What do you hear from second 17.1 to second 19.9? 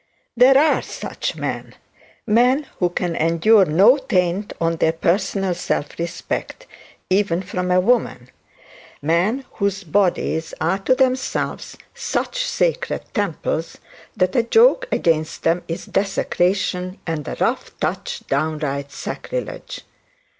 a rough touch downright sacrilege.